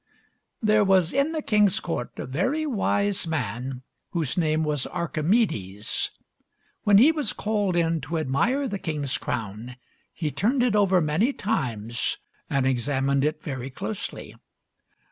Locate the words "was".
0.83-1.13, 4.63-4.87, 7.11-7.33